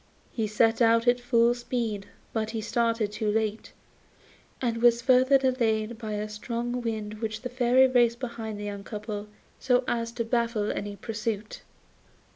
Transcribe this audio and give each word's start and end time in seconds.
He 0.31 0.47
set 0.47 0.81
out 0.81 1.07
at 1.07 1.19
full 1.19 1.53
speed; 1.53 2.07
but 2.33 2.49
he 2.49 2.59
started 2.61 3.11
too 3.11 3.29
late, 3.31 3.71
and 4.59 4.81
was 4.81 4.99
further 4.99 5.37
delayed 5.37 5.99
by 5.99 6.13
a 6.13 6.27
strong 6.27 6.81
wind 6.81 7.21
which 7.21 7.41
the 7.43 7.49
Fairy 7.49 7.85
raised 7.87 8.17
behind 8.17 8.59
the 8.59 8.65
young 8.65 8.83
couple 8.83 9.27
so 9.59 9.83
as 9.87 10.11
to 10.13 10.25
baffle 10.25 10.71
any 10.71 10.95
pursuit. 10.95 11.61